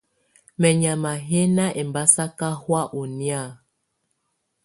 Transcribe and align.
Mɛ̀nyàma 0.59 1.11
yɛ̀ 1.29 1.45
nà 1.55 1.65
ɛmbasaka 1.81 2.47
hɔ̀á 2.61 2.81
ù 2.99 3.01
nɛ̀́á. 3.17 3.43